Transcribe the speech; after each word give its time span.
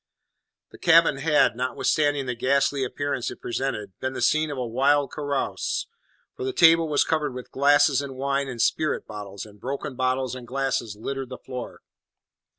The 0.71 0.79
cabin 0.79 1.17
had, 1.17 1.55
notwithstanding 1.55 2.25
the 2.25 2.33
ghastly 2.33 2.83
appearance 2.83 3.29
it 3.29 3.39
presented, 3.39 3.93
been 3.99 4.13
the 4.13 4.21
scene 4.23 4.49
of 4.49 4.57
a 4.57 4.65
wild 4.65 5.11
carouse, 5.11 5.85
for 6.35 6.43
the 6.43 6.51
table 6.51 6.87
was 6.89 7.03
covered 7.03 7.35
with 7.35 7.51
glasses 7.51 8.01
and 8.01 8.15
wine 8.15 8.47
and 8.47 8.59
spirit 8.59 9.05
bottles, 9.05 9.45
and 9.45 9.59
broken 9.61 9.95
bottles 9.95 10.33
and 10.33 10.47
glasses 10.47 10.95
littered 10.95 11.29
the 11.29 11.37
floor. 11.37 11.81